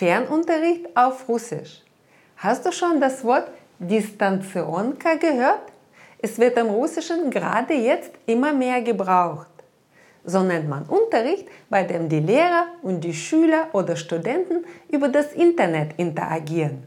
Fernunterricht 0.00 0.96
auf 0.96 1.28
Russisch. 1.28 1.82
Hast 2.36 2.64
du 2.64 2.72
schon 2.72 3.00
das 3.00 3.24
Wort 3.24 3.48
Distanzionka 3.78 5.14
gehört? 5.16 5.72
Es 6.18 6.38
wird 6.38 6.56
im 6.56 6.68
Russischen 6.68 7.30
gerade 7.30 7.74
jetzt 7.74 8.10
immer 8.26 8.52
mehr 8.52 8.82
gebraucht. 8.82 9.48
So 10.24 10.42
nennt 10.42 10.68
man 10.68 10.84
Unterricht, 10.84 11.46
bei 11.70 11.84
dem 11.84 12.08
die 12.08 12.20
Lehrer 12.20 12.66
und 12.82 13.00
die 13.02 13.14
Schüler 13.14 13.68
oder 13.72 13.94
Studenten 13.94 14.64
über 14.90 15.08
das 15.08 15.32
Internet 15.32 15.98
interagieren. 15.98 16.84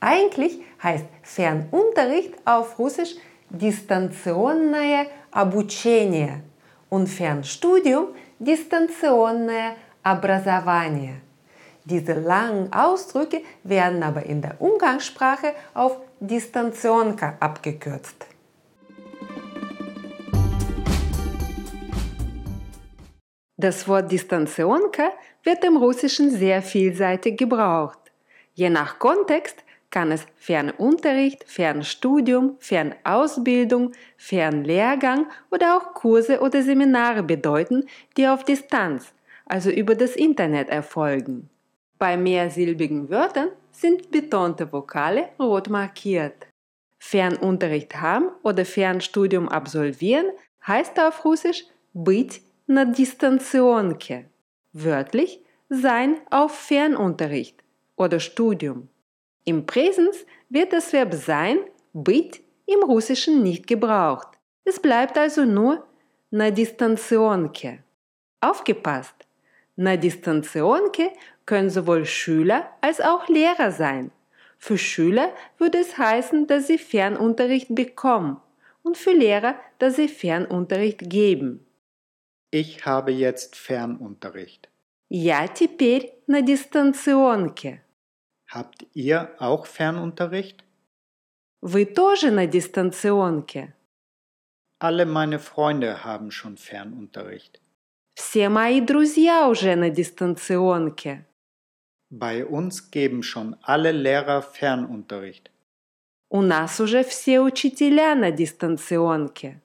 Eigentlich 0.00 0.60
heißt 0.82 1.06
Fernunterricht 1.22 2.34
auf 2.44 2.78
Russisch 2.78 3.16
Distanzionное 3.50 5.06
обучение 5.32 6.42
und 6.88 7.08
Fernstudium 7.08 8.08
Distanzionное 8.38 9.76
образование. 10.02 11.20
Diese 11.89 12.15
langen 12.15 12.73
Ausdrücke 12.73 13.41
werden 13.63 14.03
aber 14.03 14.25
in 14.25 14.41
der 14.41 14.59
Umgangssprache 14.59 15.53
auf 15.73 15.95
Distanzionka 16.19 17.37
abgekürzt. 17.39 18.25
Das 23.55 23.87
Wort 23.87 24.11
Distanzionka 24.11 25.11
wird 25.43 25.63
im 25.63 25.77
Russischen 25.77 26.29
sehr 26.29 26.61
vielseitig 26.61 27.37
gebraucht. 27.37 27.99
Je 28.53 28.69
nach 28.69 28.99
Kontext 28.99 29.63
kann 29.89 30.11
es 30.11 30.25
Fernunterricht, 30.35 31.45
Fernstudium, 31.47 32.57
Fernausbildung, 32.59 33.93
Fernlehrgang 34.17 35.27
oder 35.51 35.77
auch 35.77 35.93
Kurse 35.93 36.41
oder 36.41 36.61
Seminare 36.63 37.23
bedeuten, 37.23 37.87
die 38.17 38.27
auf 38.27 38.43
Distanz, 38.43 39.13
also 39.45 39.69
über 39.69 39.95
das 39.95 40.17
Internet 40.17 40.67
erfolgen. 40.67 41.49
Bei 41.98 42.16
mehrsilbigen 42.16 43.10
Wörtern 43.10 43.50
sind 43.70 44.10
betonte 44.10 44.72
Vokale 44.72 45.28
rot 45.38 45.68
markiert. 45.68 46.46
Fernunterricht 46.98 48.00
haben 48.00 48.30
oder 48.42 48.64
Fernstudium 48.64 49.48
absolvieren 49.48 50.26
heißt 50.66 50.98
auf 51.00 51.24
Russisch 51.24 51.64
быть 51.92 52.42
на 52.66 52.84
дистанционке, 52.84 54.26
wörtlich 54.72 55.40
sein 55.68 56.20
auf 56.30 56.54
Fernunterricht 56.54 57.62
oder 57.96 58.20
Studium. 58.20 58.88
Im 59.44 59.66
Präsens 59.66 60.24
wird 60.48 60.72
das 60.72 60.92
Verb 60.92 61.14
sein, 61.14 61.58
быть, 61.92 62.42
im 62.66 62.82
Russischen 62.84 63.42
nicht 63.42 63.66
gebraucht. 63.66 64.28
Es 64.64 64.78
bleibt 64.78 65.18
also 65.18 65.44
nur 65.44 65.84
на 66.30 66.50
дистанционке. 66.50 67.82
Aufgepasst! 68.40 69.14
Na 69.76 69.96
distanzionke 69.96 71.12
können 71.46 71.70
sowohl 71.70 72.04
Schüler 72.04 72.70
als 72.80 73.00
auch 73.00 73.28
Lehrer 73.28 73.70
sein. 73.72 74.10
Für 74.58 74.78
Schüler 74.78 75.32
würde 75.58 75.78
es 75.78 75.98
heißen, 75.98 76.46
dass 76.46 76.68
sie 76.68 76.78
Fernunterricht 76.78 77.74
bekommen 77.74 78.40
und 78.82 78.96
für 78.96 79.12
Lehrer, 79.12 79.56
dass 79.78 79.96
sie 79.96 80.08
Fernunterricht 80.08 81.10
geben. 81.10 81.66
Ich 82.50 82.84
habe 82.86 83.12
jetzt 83.12 83.56
Fernunterricht. 83.56 84.68
Я 85.08 85.46
теперь 85.48 86.12
на 86.26 86.42
дистанционке. 86.42 87.80
Habt 88.46 88.86
ihr 88.94 89.30
auch 89.38 89.66
Fernunterricht? 89.66 90.64
Вы 91.60 91.86
тоже 91.86 92.30
на 92.30 92.46
дистанционке. 92.46 93.74
Alle 94.78 95.06
meine 95.06 95.38
Freunde 95.38 96.04
haben 96.04 96.30
schon 96.30 96.56
Fernunterricht. 96.56 97.60
Все 98.14 98.48
мои 98.48 98.80
друзья 98.80 99.48
уже 99.48 99.74
на 99.76 99.90
дистанционке. 99.90 101.24
Bei 102.10 102.44
uns 102.44 102.90
geben 102.90 103.22
schon 103.22 103.56
alle 103.62 103.92
Lehrer 103.92 104.42
Fernunterricht. 104.42 105.50
У 106.28 106.40
нас 106.40 106.80
уже 106.80 107.04
все 107.04 107.40
учителя 107.40 108.14
на 108.14 108.30
дистанционке. 108.30 109.60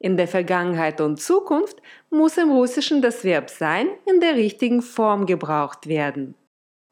In 0.00 0.16
der 0.16 0.28
Vergangenheit 0.28 1.00
und 1.00 1.20
Zukunft 1.20 1.80
muss 2.10 2.36
im 2.36 2.50
Russischen 2.50 3.00
das 3.02 3.24
Verb 3.24 3.50
sein 3.50 3.88
in 4.06 4.20
der 4.20 4.34
richtigen 4.34 4.82
Form 4.82 5.26
gebraucht 5.26 5.86
werden. 5.86 6.34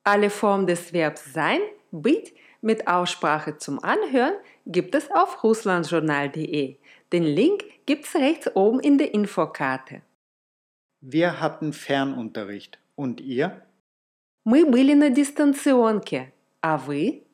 Alle 0.04 0.30
Formen 0.30 0.66
des 0.66 0.92
Verbs 0.92 1.32
sein, 1.32 1.60
быть 1.90 2.34
mit 2.60 2.86
Aussprache 2.86 3.58
zum 3.58 3.82
Anhören 3.82 4.34
gibt 4.66 4.94
es 4.94 5.10
auf 5.10 5.42
russlandjournal.de. 5.42 6.76
Den 7.12 7.24
Link 7.24 7.64
gibt's 7.86 8.14
rechts 8.14 8.50
oben 8.54 8.80
in 8.80 8.98
der 8.98 9.12
Infokarte. 9.12 10.02
Wir 11.00 11.40
hatten 11.40 11.72
Fernunterricht. 11.72 12.78
Und 12.94 13.20
ihr? 13.20 13.62
Мы 14.46 14.66
были 14.66 14.94
на 14.94 15.10
дистанционке. 15.10 16.32
А 16.60 16.76
вы? 16.78 17.26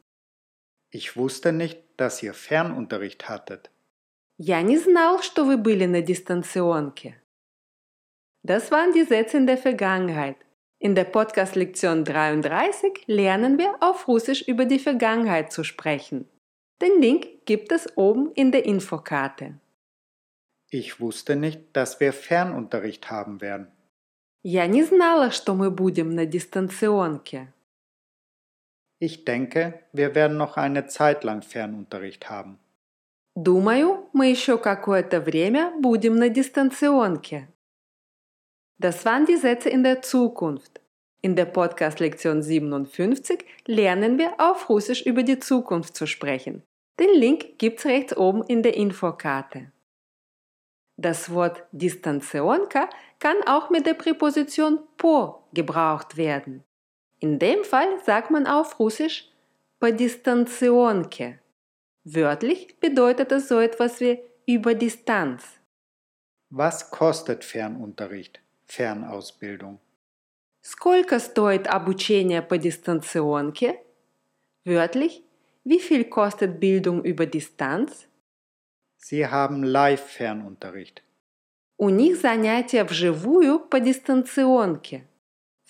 Ich 0.90 1.16
wusste 1.16 1.52
nicht, 1.52 1.78
dass 1.96 2.22
ihr 2.22 2.34
Fernunterricht 2.34 3.28
hattet. 3.28 3.70
Я 4.38 4.62
не 4.62 4.78
знал, 4.78 5.22
что 5.22 5.44
вы 5.44 5.56
были 5.56 5.86
на 5.86 6.00
дистанционке. 6.00 7.20
Das 8.44 8.70
waren 8.70 8.92
die 8.92 9.04
Sätze 9.04 9.36
in 9.36 9.46
der 9.46 9.58
Vergangenheit. 9.58 10.36
In 10.78 10.94
der 10.94 11.04
Podcast-Lektion 11.04 12.04
33 12.04 13.08
lernen 13.08 13.58
wir 13.58 13.74
auf 13.80 14.06
Russisch 14.06 14.42
über 14.46 14.64
die 14.64 14.78
Vergangenheit 14.78 15.52
zu 15.52 15.64
sprechen. 15.64 16.28
Den 16.80 17.00
Link 17.00 17.46
gibt 17.46 17.72
es 17.72 17.96
oben 17.96 18.30
in 18.32 18.52
der 18.52 18.64
Infokarte. 18.64 19.58
Ich 20.70 21.00
wusste 21.00 21.34
nicht, 21.34 21.60
dass 21.72 21.98
wir 21.98 22.12
Fernunterricht 22.12 23.10
haben 23.10 23.40
werden. 23.40 23.72
Я 24.42 24.66
не 24.66 24.84
знала, 24.84 25.30
что 25.30 25.54
мы 25.54 25.70
будем 25.70 26.14
на 26.14 26.26
дистанционке. 26.26 27.52
Ich 29.00 29.24
denke, 29.24 29.84
wir 29.92 30.14
werden 30.14 30.36
noch 30.36 30.56
eine 30.56 30.86
Zeit 30.86 31.22
lang 31.24 31.42
Fernunterricht 31.42 32.28
haben. 32.30 32.58
Думаю, 33.36 34.08
мы 34.12 34.26
еще 34.26 34.58
какое-то 34.58 35.20
время 35.20 35.72
будем 35.80 36.16
на 36.16 36.28
дистанционке. 36.28 37.48
Das 38.80 39.04
waren 39.04 39.26
die 39.26 39.36
Sätze 39.36 39.68
in 39.68 39.82
der 39.84 40.02
Zukunft. 40.02 40.80
In 41.20 41.34
der 41.34 41.46
Podcast-Lektion 41.46 42.42
57 42.42 43.44
lernen 43.66 44.18
wir 44.18 44.34
auf 44.38 44.68
Russisch 44.68 45.02
über 45.02 45.22
die 45.24 45.38
Zukunft 45.38 45.96
zu 45.96 46.06
sprechen. 46.06 46.62
Den 46.98 47.10
Link 47.14 47.58
gibt's 47.58 47.86
rechts 47.86 48.16
oben 48.16 48.42
in 48.44 48.62
der 48.62 48.76
Infokarte. 48.76 49.72
Das 50.96 51.30
Wort 51.32 51.62
Distanzionka 51.70 52.88
kann 53.22 53.36
auch 53.46 53.70
mit 53.70 53.86
der 53.86 53.94
Präposition 53.94 54.80
po 54.96 55.42
gebraucht 55.52 56.16
werden. 56.16 56.64
In 57.20 57.38
dem 57.38 57.64
Fall 57.64 57.98
sagt 58.04 58.30
man 58.30 58.46
auf 58.46 58.78
Russisch 58.78 59.30
по 59.80 59.90
дистанционке. 59.90 61.40
Wörtlich 62.04 62.78
bedeutet 62.80 63.32
es 63.32 63.48
so 63.48 63.58
etwas 63.58 64.00
wie 64.00 64.20
über 64.46 64.74
Distanz. 64.74 65.44
Was 66.50 66.90
kostet 66.90 67.44
Fernunterricht, 67.44 68.40
Fernausbildung? 68.66 69.80
Сколько 70.62 71.20
стоит 71.20 71.68
обучение 71.68 72.42
по 72.42 72.56
дистанционке? 72.56 73.78
Wörtlich, 74.64 75.22
wie 75.64 75.80
viel 75.80 76.04
kostet 76.04 76.60
Bildung 76.60 77.04
über 77.04 77.26
Distanz? 77.26 78.06
Sie 78.96 79.26
haben 79.26 79.62
Live-Fernunterricht. 79.62 81.02
У 81.76 81.90
них 81.90 82.16
занятия 82.20 82.84
вживую 82.84 83.60
по 83.60 83.78
дистанционке. 83.80 85.06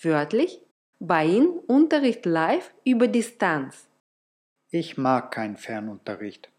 Wörtlich, 0.03 0.59
bei 0.99 1.25
ihnen 1.25 1.59
Unterricht 1.67 2.25
live 2.25 2.71
über 2.83 3.07
Distanz. 3.07 3.87
Ich 4.71 4.97
mag 4.97 5.31
keinen 5.31 5.57
Fernunterricht. 5.57 6.49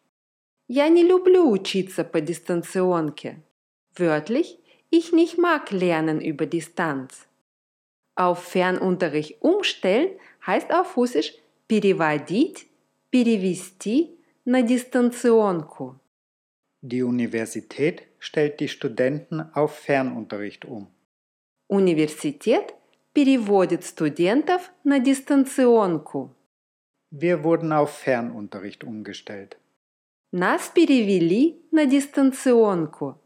Я 0.69 0.89
не 0.89 1.03
люблю 1.03 1.51
учиться 1.51 2.05
по 2.05 2.21
дистанционке. 2.21 3.43
Wörtlich, 3.97 4.59
ich 4.91 5.13
nicht 5.13 5.37
mag 5.37 5.73
lernen 5.73 6.21
über 6.21 6.47
Distanz. 6.47 7.27
Auf 8.15 8.45
Fernunterricht 8.45 9.43
umstellen 9.43 10.11
heißt 10.47 10.73
auf 10.73 10.97
Russisch 10.97 11.35
переводить, 11.67 12.67
перевести 13.11 14.17
на 14.45 14.63
дистанционку. 14.63 15.97
Die 16.85 17.03
Universität 17.03 18.03
stellt 18.19 18.59
die 18.61 18.69
Studenten 18.69 19.41
auf 19.55 19.77
Fernunterricht 19.77 20.65
um. 20.65 20.89
Университет 21.69 22.75
переводит 23.13 23.85
студентов 23.85 24.73
на 24.83 24.99
дистанционку. 24.99 26.35
Wir 27.11 27.45
wurden 27.45 27.73
auf 27.73 27.91
Fernunterricht 27.91 28.83
umgestellt. 28.85 29.59
Нас 30.33 30.69
перевели 30.69 31.61
на 31.71 31.87
дистанционку. 31.87 33.19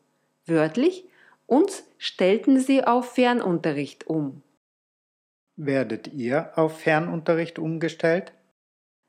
Wörtlich, 0.46 1.04
uns 1.46 1.84
stellten 1.98 2.58
sie 2.58 2.82
auf 2.82 3.12
Fernunterricht 3.12 4.06
um. 4.06 4.42
Werdet 5.56 6.08
ihr 6.08 6.50
auf 6.56 6.80
Fernunterricht 6.80 7.58
umgestellt? 7.58 8.32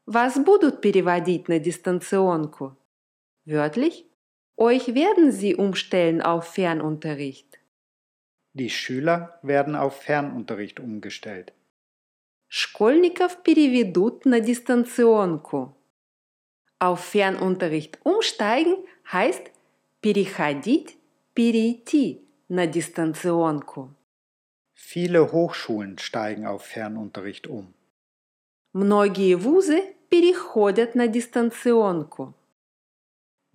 Вас 0.05 0.37
будут 0.37 0.81
переводить 0.81 1.47
на 1.47 1.57
дистанционку. 1.59 2.75
Wörtlich, 3.45 4.05
euch 4.59 4.93
werden 4.93 5.31
sie 5.31 5.55
umstellen 5.55 6.21
auf 6.21 6.45
Fernunterricht. 6.53 7.59
Die 8.53 8.69
Schüler 8.69 9.39
werden 9.41 9.75
auf 9.75 10.01
Fernunterricht 10.01 10.79
umgestellt. 10.79 11.53
Школьников 12.47 13.43
переведут 13.43 14.25
на 14.25 14.39
дистанционку. 14.39 15.75
Auf 16.79 17.03
Fernunterricht 17.03 17.99
umsteigen 18.03 18.77
heißt 19.11 19.51
переходить, 20.01 20.97
перейти 21.33 22.21
на 22.47 22.67
дистанционку. 22.67 23.89
Viele 24.73 25.31
Hochschulen 25.31 25.97
steigen 25.97 26.45
auf 26.45 26.63
Fernunterricht 26.63 27.47
um. 27.47 27.73
Многие 28.73 29.35
вузы 29.35 29.95
переходят 30.09 30.95
на 30.95 31.07
дистанционку. 31.07 32.33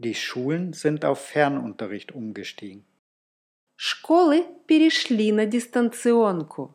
Die 0.02 0.14
Schulen 0.14 0.72
sind 0.72 1.04
auf 1.04 1.20
Fernunterricht 1.20 2.12
umgestiegen. 2.12 2.86
Школы 3.76 4.44
перешли 4.66 5.30
на 5.30 5.44
дистанционку. 5.44 6.74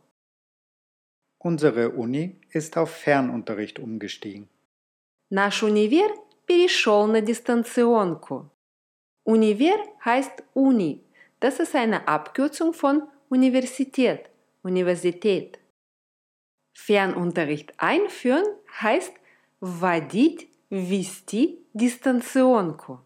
Unsere 1.39 1.89
Uni 1.89 2.39
ist 2.51 2.77
auf 2.77 2.91
Fernunterricht 2.91 3.79
umgestiegen. 3.79 4.47
Наш 5.31 5.63
универ 5.63 6.11
перешел 6.45 7.07
на 7.07 7.21
дистанционку. 7.21 8.51
Универ 9.23 9.79
heißt 10.05 10.43
Uni. 10.53 11.03
Das 11.39 11.59
ist 11.59 11.75
eine 11.75 12.07
Abkürzung 12.07 12.73
von 12.73 13.07
Universität, 13.29 14.29
Universität. 14.61 15.57
Fernunterricht 16.73 17.73
einführen 17.77 18.45
heißt 18.81 19.13
вводить, 19.61 20.47
ввести 20.69 21.65
дистанционку. 21.73 22.99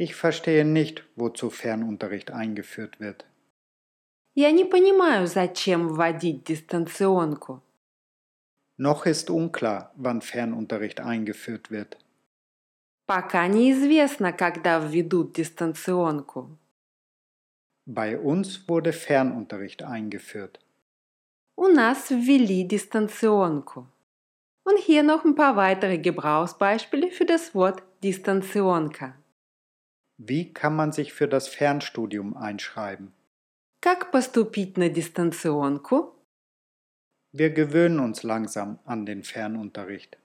Ich 0.00 0.14
verstehe 0.14 0.64
nicht, 0.64 1.04
wozu 1.16 1.50
Fernunterricht 1.50 2.30
eingeführt 2.30 3.00
wird. 3.00 3.24
Я 4.34 4.50
не 4.52 4.66
понимаю, 4.66 5.26
зачем 5.26 5.88
вводить 5.88 6.44
дистанционку. 6.44 7.62
Noch 8.76 9.06
ist 9.06 9.30
unklar, 9.30 9.92
wann 9.96 10.20
Fernunterricht 10.20 11.00
eingeführt 11.00 11.70
wird. 11.70 11.96
Пока 13.06 13.46
неизвестно, 13.46 14.32
когда 14.32 14.78
введут 14.78 15.32
дистанционку. 15.32 16.58
Bei 17.86 18.18
uns 18.18 18.68
wurde 18.68 18.92
Fernunterricht 18.92 19.82
eingeführt. 19.82 20.60
У 21.56 21.68
нас 21.68 22.10
ввели 22.10 22.64
дистанционку. 22.64 23.86
Und 24.64 24.78
hier 24.78 25.02
noch 25.02 25.24
ein 25.24 25.36
paar 25.36 25.56
weitere 25.56 25.96
Gebrauchsbeispiele 25.96 27.10
für 27.10 27.24
das 27.24 27.54
Wort 27.54 27.82
Distanzionka. 28.02 29.14
Wie 30.20 30.52
kann 30.52 30.74
man 30.74 30.92
sich 30.92 31.12
für 31.12 31.28
das 31.28 31.48
Fernstudium 31.48 32.36
einschreiben? 32.36 33.12
Как 33.80 34.10
поступить 34.10 34.76
на 34.76 34.88
дистанционку? 34.88 36.12
Wir 37.32 37.50
gewöhnen 37.50 38.00
uns 38.00 38.22
langsam 38.22 38.78
an 38.84 39.04
den 39.04 39.22
Fernunterricht. 39.22 40.16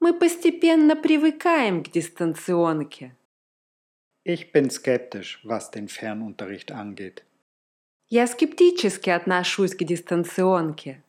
Мы 0.00 0.12
постепенно 0.12 0.96
привыкаем 0.96 1.82
к 1.82 1.90
дистанционке. 1.92 3.14
Ich 4.24 4.52
bin 4.52 4.70
skeptisch, 4.70 5.40
was 5.44 5.70
den 5.70 5.88
Fernunterricht 5.88 6.72
angeht. 6.72 7.22
Я 8.08 8.26
скептически 8.26 9.10
отношусь 9.10 9.74
к 9.74 9.84
дистанционке. 9.84 11.02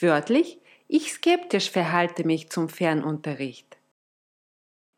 Wörtlich, 0.00 0.58
ich 0.88 1.12
skeptisch 1.12 1.70
verhalte 1.70 2.24
mich 2.24 2.50
zum 2.50 2.68
Fernunterricht. 2.68 3.76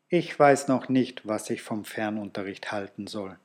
Ich 0.09 0.37
weiß 0.37 0.67
noch 0.67 0.89
nicht, 0.89 1.27
was 1.27 1.49
ich 1.49 1.61
vom 1.61 1.85
Fernunterricht 1.85 2.71
halten 2.71 3.07
soll. 3.07 3.37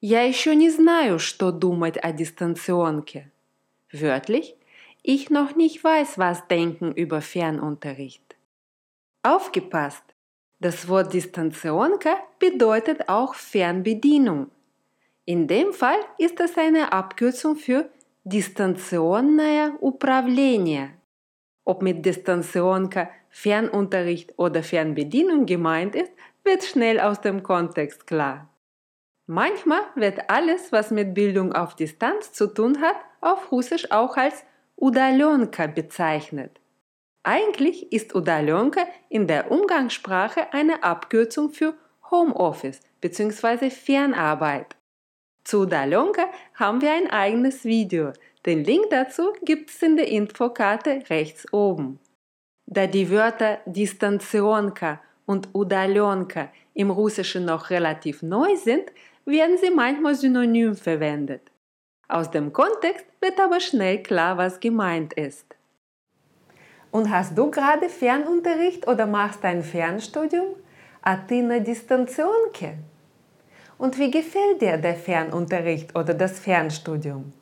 Я 0.00 0.22
еще 0.22 0.54
не 0.54 0.70
знаю, 0.70 1.18
что 1.18 1.50
думать 1.50 1.98
о 1.98 2.12
дистанционке. 2.12 3.30
Wörtlich, 3.92 4.56
ich 5.02 5.30
noch 5.30 5.56
nicht 5.56 5.82
weiß, 5.82 6.18
was 6.18 6.46
denken 6.48 6.92
über 6.92 7.20
Fernunterricht. 7.20 8.36
Aufgepasst! 9.22 10.04
Das 10.60 10.88
Wort 10.88 11.12
Distanzionka 11.12 12.16
bedeutet 12.40 13.08
auch 13.08 13.34
Fernbedienung. 13.34 14.50
In 15.24 15.46
dem 15.46 15.72
Fall 15.72 16.00
ist 16.18 16.40
das 16.40 16.56
eine 16.56 16.92
Abkürzung 16.92 17.54
für 17.56 17.88
Дистанционное 18.24 19.72
управление. 19.80 20.90
Ob 21.64 21.82
mit 21.82 22.04
Distanzionka 22.04 23.08
Fernunterricht 23.35 24.37
oder 24.37 24.61
Fernbedienung 24.61 25.47
gemeint 25.47 25.95
ist, 25.95 26.11
wird 26.43 26.63
schnell 26.63 26.99
aus 26.99 27.19
dem 27.19 27.41
Kontext 27.41 28.05
klar. 28.05 28.47
Manchmal 29.25 29.81
wird 29.95 30.29
alles, 30.29 30.71
was 30.71 30.91
mit 30.91 31.15
Bildung 31.15 31.51
auf 31.51 31.75
Distanz 31.75 32.31
zu 32.31 32.45
tun 32.45 32.79
hat, 32.79 32.95
auf 33.21 33.51
Russisch 33.51 33.91
auch 33.91 34.17
als 34.17 34.45
Udalenka 34.75 35.65
bezeichnet. 35.65 36.61
Eigentlich 37.23 37.91
ist 37.91 38.13
Udalenka 38.13 38.85
in 39.09 39.25
der 39.25 39.49
Umgangssprache 39.49 40.53
eine 40.53 40.83
Abkürzung 40.83 41.49
für 41.49 41.73
Homeoffice 42.11 42.81
bzw. 43.01 43.71
Fernarbeit. 43.71 44.75
Zu 45.43 45.61
Udalenka 45.61 46.27
haben 46.53 46.81
wir 46.81 46.91
ein 46.91 47.09
eigenes 47.09 47.65
Video. 47.65 48.13
Den 48.45 48.63
Link 48.63 48.91
dazu 48.91 49.33
gibt 49.41 49.71
es 49.71 49.81
in 49.81 49.97
der 49.97 50.09
Infokarte 50.09 51.01
rechts 51.09 51.51
oben. 51.51 51.99
Da 52.66 52.86
die 52.86 53.10
Wörter 53.10 53.58
Distanzionka 53.66 55.00
und 55.26 55.48
Udalenka 55.54 56.50
im 56.74 56.90
Russischen 56.90 57.44
noch 57.44 57.70
relativ 57.70 58.22
neu 58.22 58.56
sind, 58.56 58.84
werden 59.24 59.58
sie 59.58 59.70
manchmal 59.70 60.14
synonym 60.14 60.74
verwendet. 60.74 61.42
Aus 62.08 62.30
dem 62.30 62.52
Kontext 62.52 63.06
wird 63.20 63.38
aber 63.40 63.60
schnell 63.60 64.02
klar, 64.02 64.38
was 64.38 64.60
gemeint 64.60 65.12
ist. 65.14 65.46
Und 66.90 67.10
hast 67.10 67.36
du 67.36 67.50
gerade 67.50 67.88
Fernunterricht 67.88 68.88
oder 68.88 69.06
machst 69.06 69.44
ein 69.44 69.62
Fernstudium? 69.62 70.56
А 71.02 71.16
ты 71.16 71.42
на 71.42 71.60
дистанционке? 71.60 72.78
Und 73.78 73.98
wie 73.98 74.10
gefällt 74.10 74.60
dir 74.60 74.78
der 74.78 74.96
Fernunterricht 74.96 75.94
oder 75.94 76.14
das 76.14 76.38
Fernstudium? 76.38 77.32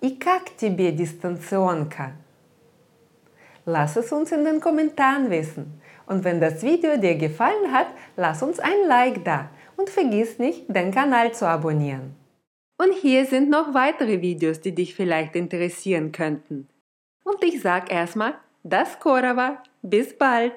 И 0.00 0.16
как 0.16 0.56
тебе 0.56 0.90
дистанционка? 0.90 2.12
Lass 3.69 3.97
es 3.97 4.13
uns 4.13 4.31
in 4.31 4.45
den 4.45 4.61
Kommentaren 4.61 5.29
wissen. 5.29 5.81
Und 6.05 6.23
wenn 6.23 6.39
das 6.39 6.63
Video 6.63 6.95
dir 6.95 7.15
gefallen 7.15 7.73
hat, 7.73 7.87
lass 8.15 8.41
uns 8.41 8.59
ein 8.59 8.87
Like 8.87 9.25
da 9.25 9.49
und 9.75 9.89
vergiss 9.89 10.39
nicht, 10.39 10.63
den 10.69 10.89
Kanal 10.89 11.33
zu 11.33 11.45
abonnieren. 11.45 12.15
Und 12.77 12.93
hier 12.93 13.25
sind 13.25 13.49
noch 13.49 13.73
weitere 13.73 14.21
Videos, 14.21 14.61
die 14.61 14.73
dich 14.73 14.95
vielleicht 14.95 15.35
interessieren 15.35 16.13
könnten. 16.13 16.69
Und 17.25 17.43
ich 17.43 17.61
sag 17.61 17.91
erstmal, 17.91 18.35
das 18.63 19.01
Korava, 19.01 19.61
bis 19.81 20.17
bald! 20.17 20.53